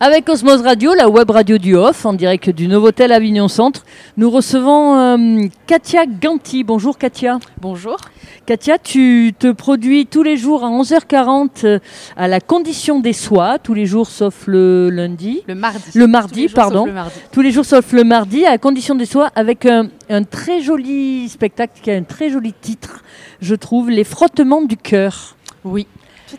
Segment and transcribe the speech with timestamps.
[0.00, 3.84] Avec Osmose Radio, la web radio du Off, en direct du Novotel Avignon Centre,
[4.16, 6.64] nous recevons euh, Katia Ganti.
[6.64, 7.38] Bonjour Katia.
[7.60, 7.96] Bonjour.
[8.44, 11.78] Katia, tu te produis tous les jours à 11h40 euh,
[12.16, 15.42] à la condition des soies, tous les jours sauf le lundi.
[15.46, 15.80] Le mardi.
[15.94, 16.80] Le mardi, pardon.
[16.80, 17.20] sauf le mardi.
[17.30, 20.60] Tous les jours sauf le mardi, à la condition des soies, avec un, un très
[20.60, 23.02] joli spectacle qui a un très joli titre,
[23.40, 25.36] je trouve, Les frottements du cœur.
[25.62, 25.86] Oui,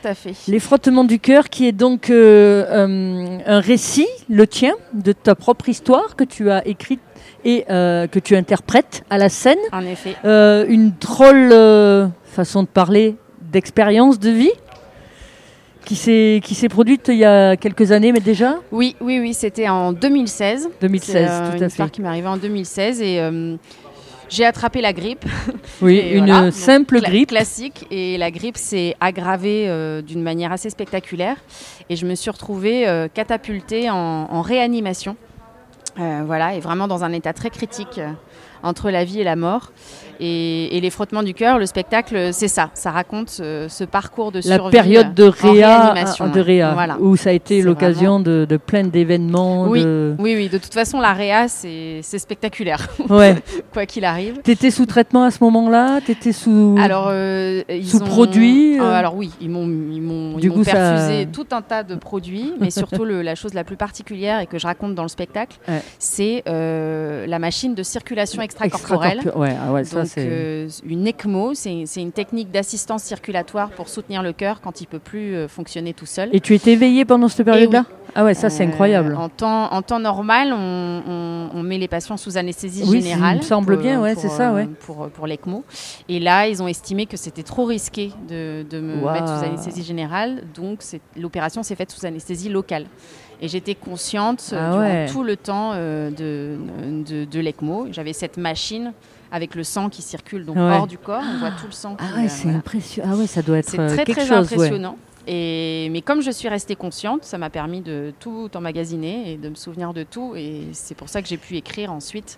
[0.02, 0.34] tout à fait.
[0.48, 5.36] Les frottements du cœur, qui est donc euh, euh, un récit, le tien, de ta
[5.36, 7.02] propre histoire que tu as écrite
[7.44, 9.58] et euh, que tu interprètes à la scène.
[9.72, 10.16] En effet.
[10.70, 11.54] Une drôle
[12.24, 13.16] façon de parler
[13.52, 14.52] d'expérience de vie
[15.86, 18.56] qui s'est qui s'est produite il y a quelques années, mais déjà?
[18.72, 20.70] Oui, oui, oui, c'était en 2016.
[20.82, 21.92] 2016, C'est, euh, tout une à histoire fait.
[21.94, 23.20] qui m'est arrivée en 2016 et
[24.30, 25.26] j'ai attrapé la grippe.
[25.82, 27.30] Oui, Et une voilà, simple cla- grippe.
[27.30, 27.86] Classique.
[27.92, 31.36] Et la grippe s'est aggravée euh, d'une manière assez spectaculaire.
[31.90, 35.18] Et je me suis retrouvée euh, catapultée en, en réanimation.
[36.00, 38.00] Euh, voilà, et vraiment dans un état très critique
[38.66, 39.72] entre la vie et la mort.
[40.22, 42.70] Et, et les frottements du cœur, le spectacle, c'est ça.
[42.74, 44.72] Ça raconte euh, ce parcours de La survie.
[44.72, 46.98] période de réa, réanimation, de réa Voilà.
[47.02, 49.68] où ça a été l'occasion de, de plein d'événements.
[49.68, 49.84] Oui.
[49.84, 53.36] de- Oui, oui, de toute façon, la réa, c'est spectaculaire, Ouais.
[53.74, 54.38] quoi qu'il arrive.
[54.42, 56.00] T'étais sous traitement à ce moment-là?
[56.00, 56.78] T'étais sous.
[56.80, 60.72] Alors, euh, ils Sous ont- produits, Ah, euh Alors oui, ils m'ont ils m'ont ça-
[60.72, 64.46] perfusé tout un tas de produits, mais surtout le- la chose la plus particulière et
[64.48, 65.82] que je raconte dans le spectacle, Ouais.
[66.00, 69.20] c'est euh, la machine de circulation extracorporelle.
[69.36, 74.34] Ouais, ah ouais, Donc, euh, une ECMO, c'est une technique d'assistance circulatoire pour soutenir le
[74.34, 76.30] cœur quand il peut plus euh, fonctionner tout seul.
[76.34, 79.16] Et tu étais éveillé pendant cette période-là Ah ouais, ça c'est Euh, incroyable.
[79.18, 83.36] En temps, en temps normal, on, on- on met les patients sous anesthésie Oui, générale.
[83.38, 84.68] il me semble bien, ouais, c'est ça, ouais.
[84.82, 85.64] Pour, pour l'ECMO.
[86.10, 89.84] Et là, ils ont estimé que c'était trop risqué de, de me mettre sous anesthésie
[89.84, 90.44] générale.
[90.56, 90.80] Donc,
[91.18, 92.86] l'opération s'est faite sous anesthésie locale.
[93.42, 95.06] Et j'étais consciente euh, Ah durant ouais.
[95.08, 96.58] tout le temps euh, de,
[97.04, 97.88] de, de l'ECMO.
[97.92, 98.94] J'avais cette machine
[99.32, 100.62] avec le sang qui circule donc Ouais.
[100.78, 101.22] hors du corps.
[101.36, 101.98] On voit tout le sang.
[102.00, 102.58] Ah qui, ouais, euh, c'est voilà.
[102.60, 103.10] impressionnant.
[103.14, 104.50] Ah ouais, ça doit être C'est très quelque très chose.
[104.52, 104.56] ouais.
[104.56, 104.98] impressionnant.
[105.28, 109.50] Et, mais comme je suis restée consciente, ça m'a permis de tout emmagasiner et de
[109.50, 110.34] me souvenir de tout.
[110.36, 112.38] Et c'est pour ça que j'ai pu écrire ensuite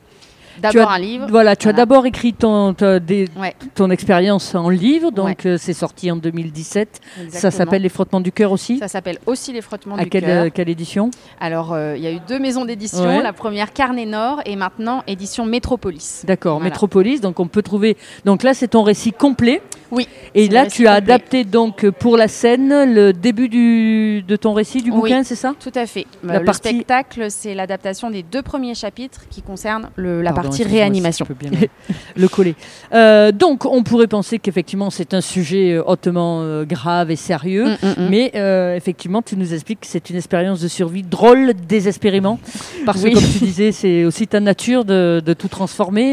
[0.62, 1.28] d'abord un livre.
[1.30, 5.38] Voilà, tu as d'abord écrit ton, ta- des- Ouais, ton expérience en livre, donc Ouais.
[5.46, 7.00] euh, c'est sorti en 2017.
[7.30, 10.24] Ça s'appelle Les frottements du cœur aussi Ça s'appelle aussi les frottements À du cœur.
[10.26, 11.12] euh, quelle édition?
[11.40, 13.06] Alors, euh, il y a eu deux maisons d'édition.
[13.08, 13.22] Ouais.
[13.22, 16.24] La première Carnet Nord et maintenant édition Métropolis.
[16.26, 16.70] D'accord, Voilà.
[16.72, 17.98] Métropolis, donc on peut trouver.
[18.26, 19.62] Donc là, c'est ton récit complet.
[19.92, 20.08] Oui.
[20.36, 21.14] Et là, tu as complet.
[21.14, 24.98] adapté donc pour la scène le début du, de ton récit du Oui.
[25.02, 25.54] bouquin, c'est ça?
[25.60, 26.06] Tout à fait.
[26.24, 30.47] La le partie- spectacle, c'est l'adaptation des deux premiers chapitres qui concernent le- la Pardon,
[30.50, 31.26] partie réanimation.
[31.30, 31.68] le,
[32.22, 32.56] le coller.
[32.94, 37.66] Euh, donc, on pourrait penser qu'effectivement, c'est un sujet euh, hautement euh, grave et sérieux.
[37.66, 38.10] Mm, mm, mm.
[38.10, 42.40] Mais euh, effectivement, tu nous expliques que c'est une expérience de survie drôle, désespérément.
[42.86, 43.12] Parce Oui.
[43.12, 46.04] que, comme tu disais, c'est aussi ta nature de, de tout transformer.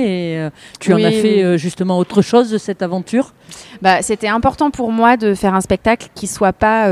[0.45, 0.49] Et
[0.81, 1.59] tu en as fait oui.
[1.59, 3.33] justement autre chose de cette aventure.
[3.83, 6.89] Bah, c'était important pour moi de faire un spectacle qui soit pas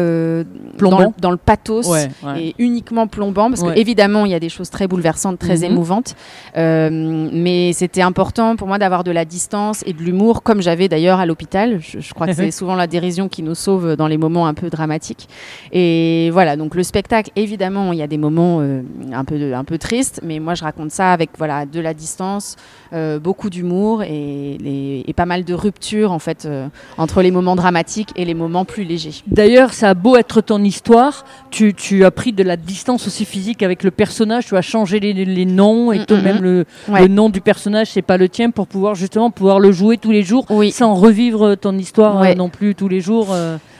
[0.78, 0.98] Plombant.
[0.98, 2.42] dans, le, dans le pathos Ouais, ouais.
[2.42, 3.74] et uniquement plombant, parce Ouais.
[3.74, 5.64] que évidemment il y a des choses très bouleversantes, très Mhm.
[5.64, 6.14] émouvantes,
[6.56, 10.88] Euh, mais c'était important pour moi d'avoir de la distance et de l'humour, comme j'avais
[10.88, 11.80] d'ailleurs à l'hôpital.
[11.80, 14.54] Je, je crois que c'est souvent la dérision qui nous sauve dans les moments un
[14.54, 15.28] peu dramatiques.
[15.72, 18.82] Et voilà, donc le spectacle, évidemment, il y a des moments euh,
[19.12, 22.56] un peu un peu tristes, mais moi je raconte ça avec voilà de la distance,
[22.92, 26.66] euh, beaucoup d'humour et, pas mal de ruptures en fait euh,
[26.96, 29.22] entre les moments dramatiques et les moments plus légers.
[29.26, 33.24] D'ailleurs, ça a beau être ton histoire, tu, tu as pris de la distance aussi
[33.24, 36.42] physique avec le personnage, tu as changé les, les noms et Mm, toi, mm, même
[36.42, 37.02] le, Ouais.
[37.02, 40.10] le nom du personnage, c'est pas le tien pour pouvoir justement pouvoir le jouer tous
[40.10, 40.70] les jours Oui.
[40.72, 42.34] sans revivre ton histoire euh, Ouais.
[42.34, 43.28] non plus tous les jours.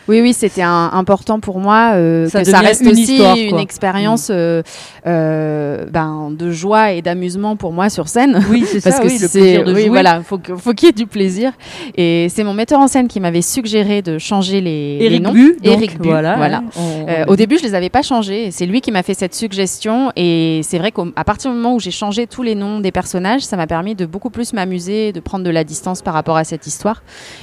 [0.08, 3.36] Oui, oui, c'était important pour moi euh, Ça que ça devient reste une aussi histoire,
[3.36, 4.62] une expérience euh,
[5.06, 8.42] euh, ben, de joie et d'amusement pour moi sur scène.
[8.50, 9.88] Oui, c'est Parce ça, que oui, le plaisir de oui, jouer.
[9.90, 11.52] voilà, faut que- faut qu'il y ait du plaisir.
[11.96, 15.32] Et c'est mon metteur en scène qui m'avait suggéré de changer les, les Eric noms.
[15.32, 16.36] Bu, donc, Éric Bu, voilà.
[16.36, 16.62] voilà.
[16.76, 18.50] on- Euh, au début, je les avais pas changés.
[18.50, 20.10] C'est lui qui m'a fait cette suggestion.
[20.16, 23.43] Et c'est vrai qu'à partir du moment où j'ai changé tous les noms des personnages,
[23.43, 26.44] ça m'a permis de beaucoup plus m'amuser, de prendre de la distance par rapport à
[26.44, 27.02] cette histoire.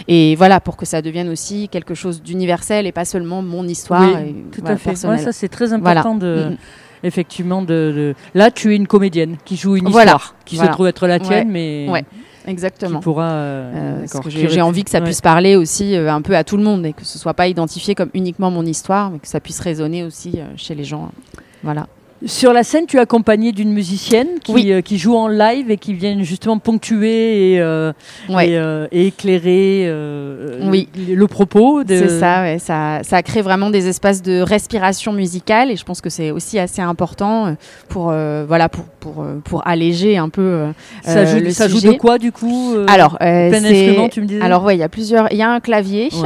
[0.09, 2.48] Et voilà, pour que ça devienne aussi quelque chose d'universel
[2.85, 4.01] et pas seulement mon histoire.
[4.01, 5.07] Oui, et, tout voilà, à fait.
[5.07, 6.01] Ouais, ça, c'est très Voilà.
[6.01, 6.47] important de.
[6.51, 6.57] Mhm.
[7.01, 10.11] Effectivement, de, de- là, tu es une comédienne qui joue une Voilà.
[10.15, 10.71] histoire qui Voilà.
[10.71, 11.19] se trouve être la Ouais.
[11.21, 12.03] tienne, mais Ouais,
[12.43, 12.99] qui Exactement.
[12.99, 13.29] pourra.
[13.29, 15.05] euh, Euh, j'ai envie que ça ouais.
[15.05, 17.47] puisse parler aussi euh, un peu à tout le monde et que ce soit pas
[17.47, 21.09] identifié comme uniquement mon histoire, mais que ça puisse résonner aussi chez les gens.
[21.63, 21.87] Voilà.
[22.25, 24.73] Sur la scène, tu es accompagné d'une musicienne qui, Oui.
[24.73, 27.93] euh, qui joue en live et qui vient justement ponctuer et, euh,
[28.27, 28.49] Ouais.
[28.49, 29.89] et, euh, et éclairer
[30.69, 30.89] Oui.
[30.97, 31.85] le, le propos.
[31.85, 35.85] de- C'est ça, ouais, ça, ça crée vraiment des espaces de respiration musicale et je
[35.85, 37.55] pense que c'est aussi assez important
[37.87, 38.05] pour,
[38.47, 40.65] voilà, pour, pour, pour alléger un peu
[41.03, 41.93] Ça, joue, le ça joue sujet.
[41.93, 44.41] de quoi du coup Alors, plein c'est- d'instruments, tu me disais?
[44.41, 45.31] Alors ouais, il y a plusieurs.
[45.31, 46.17] Il y a un clavier, il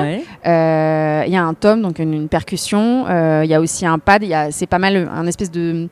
[0.44, 3.06] y a un tom, donc une, une percussion.
[3.44, 4.24] Il y a aussi un pad.
[4.50, 5.83] C'est pas mal un espèce de,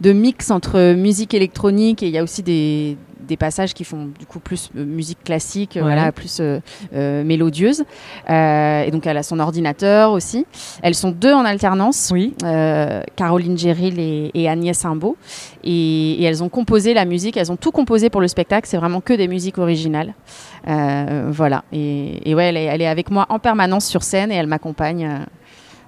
[0.00, 4.08] de mix entre musique électronique et il y a aussi des, des passages qui font
[4.18, 5.92] du coup plus euh, musique classique, euh, Ouais.
[5.94, 6.58] voilà, plus euh,
[6.94, 7.84] euh, mélodieuse.
[8.28, 10.46] Et donc elle a son ordinateur aussi.
[10.82, 12.10] Elles sont deux en alternance.
[12.12, 12.34] Oui.
[13.16, 15.16] Caroline Géril et, et Agnès Imbeau.
[15.64, 18.78] Et, et elles ont composé la musique, elles ont tout composé pour le spectacle, c'est
[18.78, 20.14] vraiment que des musiques originales.
[20.66, 21.64] Voilà.
[21.72, 24.46] Et, et ouais, elle est, elle est avec moi en permanence sur scène et elle
[24.46, 25.26] m'accompagne.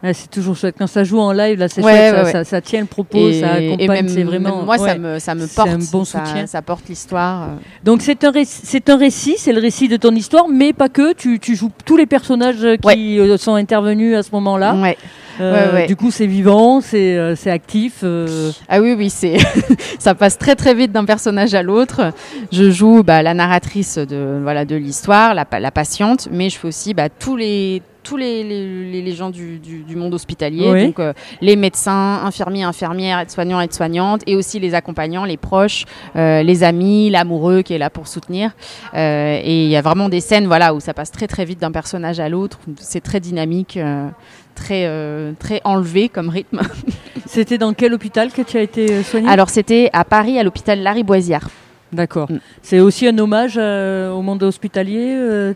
[0.03, 0.75] Ouais, c'est toujours chouette.
[0.79, 2.13] Quand ça joue en live, là, c'est Ouais, chouette.
[2.15, 2.33] ouais, ça, ouais.
[2.33, 4.09] ça- ça tient le propos, et, ça accompagne.
[4.09, 4.57] C'est vraiment.
[4.57, 5.69] même moi, ça me, ça me C'est porte.
[5.69, 6.47] un bon soutien.
[6.47, 7.43] Ça, porte l'histoire.
[7.43, 7.47] euh.
[7.85, 11.13] Donc c'est un, c'est un récit, c'est le récit de ton histoire, mais pas que.
[11.15, 14.75] Tu, tu joues tous les personnages qui euh, sont intervenus à ce moment-là.
[14.75, 14.97] Ouais.
[15.41, 15.87] Euh, Ouais, ouais.
[15.87, 18.01] Du coup, c'est vivant, c'est euh, c'est actif.
[18.03, 19.37] euh, Ah oui, oui, c'est
[19.99, 22.13] ça passe très très vite d'un personnage à l'autre.
[22.53, 26.69] Je joue bah, la narratrice de voilà de l'histoire, la, la patiente, mais je fais
[26.69, 30.69] aussi bah, tous les tous les, les, les- les gens du, du- du monde hospitalier,
[30.71, 30.87] Oui.
[30.87, 35.85] donc euh, les médecins, infirmiers, infirmières, aides-soignants, aides-soignantes, et aussi les accompagnants, les proches,
[36.17, 38.51] euh, les amis, l'amoureux qui est là pour soutenir.
[38.95, 41.61] Euh, et il y a vraiment des scènes voilà où ça passe très très vite
[41.61, 42.59] d'un personnage à l'autre.
[42.79, 43.79] C'est très dynamique,
[44.55, 44.89] très
[45.39, 46.61] très enlevé comme rythme.
[47.27, 50.43] C'était dans quel hôpital que tu as été euh, soigné Alors c'était à Paris à
[50.43, 51.49] l'hôpital Lariboisière.
[51.93, 52.31] D'accord.
[52.31, 52.39] Mm.
[52.63, 55.53] C'est aussi un hommage au monde hospitalier.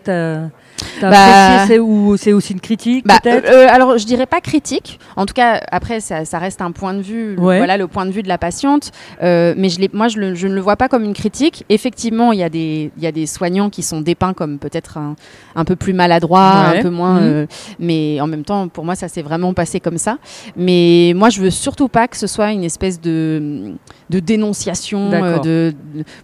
[1.00, 4.99] Bah, c'est ou aussi une critique Bah, peut-être euh, euh, alors, je dirais pas critique.
[5.17, 7.37] En tout cas, après, ça, ça reste un point de vue.
[7.38, 7.58] Ouais.
[7.58, 8.93] Voilà le point de vue de la patiente.
[9.23, 11.64] Euh, mais je moi, je, le- je ne le vois pas comme une critique.
[11.69, 14.99] Effectivement, il y, a des- il y a des soignants qui sont dépeints comme peut-être
[14.99, 15.17] un,
[15.55, 16.78] un peu plus maladroits, Ouais.
[16.78, 17.20] un peu moins.
[17.20, 17.26] Mhm.
[17.26, 17.46] euh,
[17.78, 20.19] mais en même temps, pour moi, ça s'est vraiment passé comme ça.
[20.56, 23.73] Mais moi, je veux surtout pas que ce soit une espèce de,
[24.11, 25.11] de dénonciation.
[25.11, 25.75] De, de-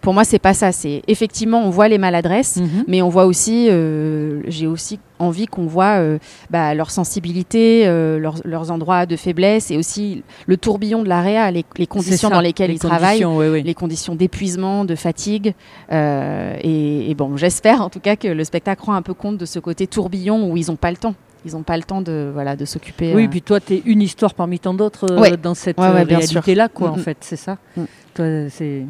[0.00, 0.72] pour moi, c'est pas ça.
[0.72, 2.56] C'est effectivement, on voit les maladresses.
[2.56, 2.84] Mhm.
[2.88, 3.68] Mais on voit aussi,
[4.46, 6.18] j'ai aussi envie qu'on voit euh,
[6.50, 11.50] bah, leur sensibilité, euh, leurs, leurs endroits de faiblesse et aussi le tourbillon de l'AREA,
[11.50, 13.24] les, les conditions ça, dans lesquelles les ils travaillent,
[13.62, 15.54] les conditions d'épuisement, de fatigue.
[15.92, 19.38] Euh, et, et bon, j'espère en tout cas que le spectacle rend un peu compte
[19.38, 21.14] de ce côté tourbillon où ils n'ont pas le temps.
[21.44, 23.14] Ils n'ont pas le temps de, voilà, de s'occuper.
[23.16, 25.36] Oui, euh, puis toi, tu es une histoire parmi tant d'autres Ouais.
[25.36, 27.02] dans cette Ouais, ouais, réalité-là, quoi, en Mm, mm.
[27.02, 27.58] fait, c'est ça.
[27.76, 27.82] Mm.
[28.14, 28.82] Toi, c'est.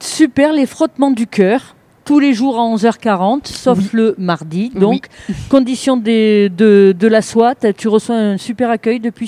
[0.00, 1.74] Super, les frottements du cœur.
[2.04, 3.88] Tous les jours à 11h40, sauf Oui.
[3.92, 4.70] le mardi.
[4.74, 5.06] Donc,
[5.48, 9.26] condition des, de, de la SWAT, tu reçois un super accueil depuis.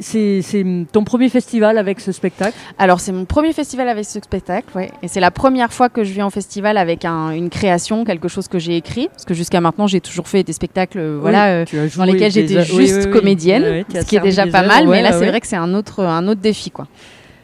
[0.00, 2.56] C'est ton premier festival avec ce spectacle?
[2.78, 4.90] Alors c'est mon premier festival avec ce spectacle, ouais.
[5.02, 8.28] et c'est la première fois que je viens en festival avec un- une création, quelque
[8.28, 11.48] chose que j'ai écrit, parce que jusqu'à maintenant j'ai toujours fait des spectacles, euh, voilà,
[11.48, 11.64] euh,
[11.96, 13.10] dans lesquels j'étais juste oui, oui, oui.
[13.10, 16.02] comédienne, ce qui est déjà pas mal, mais là c'est vrai que c'est un autre,
[16.04, 16.86] un autre défi, quoi.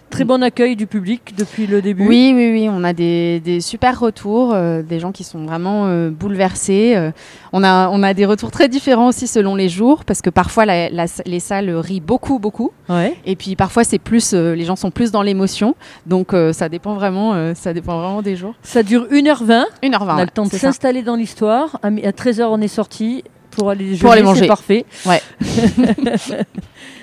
[0.08, 2.06] Très bon accueil du public depuis le début.
[2.06, 5.86] Oui, oui, oui, on a des, des super retours, euh, des gens qui sont vraiment
[5.86, 6.94] euh, bouleversés.
[6.96, 7.10] euh.
[7.52, 10.64] on, a, on a des retours très différents aussi selon les jours, parce que parfois
[10.64, 12.70] la- la- les salles rient beaucoup, beaucoup.
[12.88, 13.14] Ouais.
[13.26, 15.74] Et puis parfois c'est plus, les gens sont plus dans l'émotion.
[16.06, 18.54] Donc ça dépend vraiment, ça dépend vraiment des jours.
[18.62, 19.64] Ça dure 1h20.
[19.82, 19.98] 1h20.
[20.00, 21.78] On a le temps de s'installer dans l'histoire.
[21.82, 24.42] À à 13h, on est sorti pour aller, Pour aller manger.
[24.42, 24.84] C'est parfait.
[25.06, 25.20] Ouais.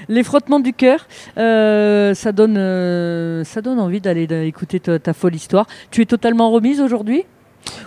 [0.09, 1.07] Les frottements du cœur,
[1.37, 5.67] euh, ça, donne, euh, ça donne envie d'aller d'aller écouter ta, ta folle histoire.
[5.91, 7.25] Tu es totalement remise aujourd'hui?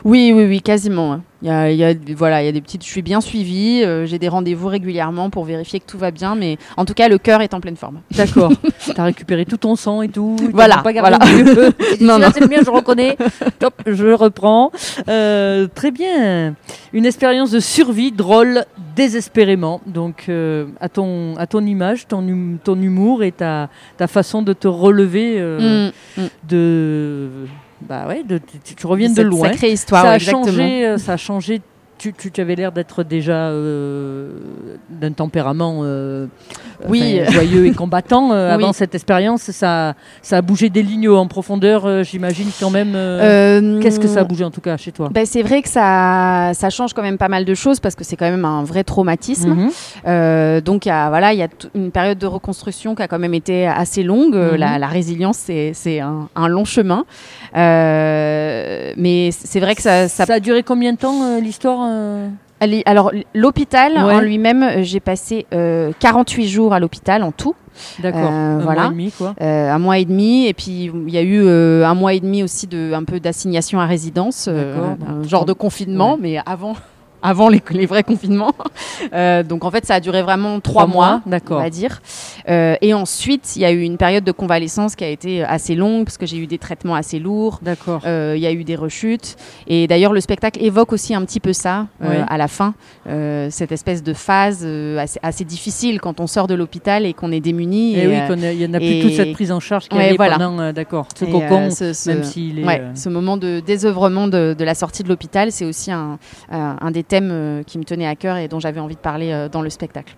[0.04, 1.12] Oui, oui, oui, quasiment.
[1.14, 1.22] hein.
[1.42, 2.82] Il y a, il y a- voilà, il y a des petites.
[2.84, 3.82] Je suis bien suivie.
[3.84, 7.08] euh, J'ai des rendez-vous régulièrement pour vérifier que tout va bien, mais en tout cas,
[7.08, 8.00] le cœur est en pleine forme.
[8.16, 8.52] D'accord.
[8.84, 10.36] tu as récupéré tout ton sang et tout.
[10.52, 11.70] Voilà, Pas gardé voilà.
[12.00, 12.28] Non, non.
[12.32, 13.16] c'est le mien, je reconnais.
[13.58, 14.70] Top, je reprends.
[15.08, 16.54] Euh, très bien.
[16.92, 18.64] Une expérience de survie drôle
[18.96, 19.82] désespérément.
[19.86, 23.68] Donc, euh, à, ton, à ton image, ton, hum- ton humour et ta,
[23.98, 25.90] ta façon de te relever Mm,
[26.22, 26.26] mm.
[26.48, 27.28] de.
[27.82, 29.50] Bah ouais, de, tu, tu reviens de loin.
[29.50, 30.44] Sacrée histoire, ça, a exactement.
[30.46, 31.60] changé, euh, ça a changé.
[31.98, 34.30] Tu, tu, tu avais l'air d'être déjà euh,
[34.90, 36.26] d'un tempérament euh,
[36.88, 37.18] Oui.
[37.22, 38.54] enfin, joyeux et combattant euh, Oui.
[38.64, 39.42] avant cette expérience.
[39.50, 42.92] Ça, ça a bougé des lignes en profondeur, euh, j'imagine quand même.
[42.94, 45.08] euh, Qu'est-ce que ça a bougé en tout cas chez toi?
[45.12, 48.04] Ben, C'est vrai que ça, ça change quand même pas mal de choses parce que
[48.04, 49.50] c'est quand même un vrai traumatisme.
[49.50, 49.70] Mhm.
[50.06, 53.02] Euh, donc il y a, voilà, il y a t- une période de reconstruction qui
[53.02, 54.34] a quand même été assez longue.
[54.36, 54.56] Mhm.
[54.56, 57.04] la, la résilience, c'est un, un long chemin.
[57.54, 61.80] Mais c'est vrai que ça, ça Ça a duré combien de temps l'histoire
[62.86, 64.14] Alors, l'hôpital Ouais.
[64.14, 67.54] en lui-même, euh, j'ai passé euh, 48 jours à l'hôpital en tout.
[67.98, 68.30] D'accord.
[68.30, 68.82] Euh, un voilà.
[68.82, 69.34] mois et demi, quoi.
[69.40, 72.20] Euh, un mois et demi, et puis il y a eu euh, un mois et
[72.20, 75.58] demi aussi de un peu d'assignation à résidence, euh, un genre de ouais.
[75.58, 76.74] confinement, mais avant,
[77.22, 78.54] avant les, les vrais confinements.
[79.12, 81.60] Euh, donc en fait, ça a duré vraiment trois mois, on D'accord.
[81.60, 82.00] va dire.
[82.48, 85.74] Euh, et ensuite, il y a eu une période de convalescence qui a été assez
[85.74, 87.58] longue parce que j'ai eu des traitements assez lourds.
[87.62, 88.00] D'accord.
[88.06, 89.36] Euh, Il y a eu des rechutes.
[89.66, 92.74] Et d'ailleurs, le spectacle évoque aussi un petit peu ça euh, à la fin.
[93.06, 97.12] Euh, cette espèce de phase euh, assez, assez difficile quand on sort de l'hôpital et
[97.12, 97.94] qu'on est démuni.
[97.96, 99.88] Et, et, oui, euh, il n'y en a plus et- toute cette prise en charge
[99.88, 100.38] qu'il y Ouais, avait voilà.
[100.38, 102.64] pendant, euh, d'accord, ce cocon, euh, ce- ce- même s'il est...
[102.64, 106.18] ouais, euh, ce moment de désœuvrement de, de la sortie de l'hôpital, c'est aussi un,
[106.52, 109.00] euh, un des thèmes euh, qui me tenait à cœur et dont j'avais envie de
[109.00, 110.14] parler euh, dans le spectacle.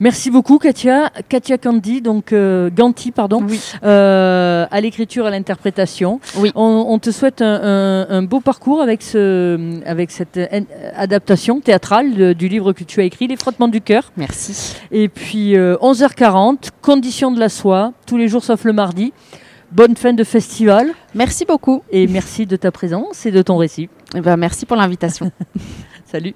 [0.00, 1.08] Merci beaucoup, Katia.
[1.28, 3.60] Katia Candy, donc euh, Ganti, pardon, Oui.
[3.84, 6.18] euh, à l'écriture, à l'interprétation.
[6.36, 6.50] Oui.
[6.56, 10.38] On, on te souhaite un, un- un beau parcours avec, ce, avec cette
[10.96, 14.10] adaptation théâtrale de- du livre que tu as écrit, Les frottements du cœur.
[14.16, 14.74] Merci.
[14.90, 19.12] Et puis euh, 11h40, Conditions de la soie, tous les jours sauf le mardi.
[19.74, 21.82] Bonne fin de festival Merci beaucoup.
[21.90, 23.88] et merci de ta présence et de ton récit.
[24.14, 25.32] Eh ben, merci pour l'invitation.
[26.04, 26.34] Salut.